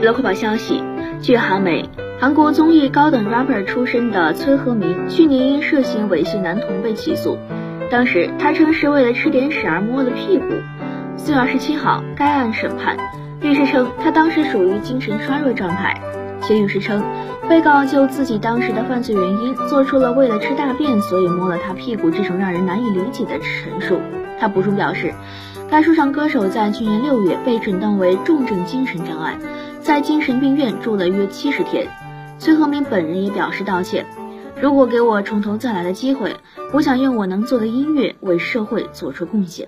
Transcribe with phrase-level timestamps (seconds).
[0.00, 0.80] 娱乐快报消息，
[1.20, 1.90] 据韩媒，
[2.20, 7.36] 韩国综艺高等 rapper 出身的崔和民去年因涉嫌猥亵男童被起诉，
[7.90, 10.44] 当时他称是为了吃点屎而摸了屁股。
[11.16, 12.96] 四月二十七号，该案审判，
[13.40, 16.00] 律师称他当时属于精神衰弱状态。
[16.42, 17.02] 且律师称，
[17.48, 24.00] 被告就自己当时的犯罪原因做出了为了吃大便所以摸了他屁股这种让人难以理解的陈述。
[24.38, 25.12] 他补充表示，
[25.68, 29.36] 该说唱歌手在去年六月被诊断为重症精神障碍。
[29.88, 31.88] 在精神病院住了约七十天，
[32.38, 34.04] 崔和民本人也表示道歉。
[34.60, 36.36] 如果给我从头再来的机会，
[36.74, 39.66] 我想用我能做的音乐为社会做出贡献。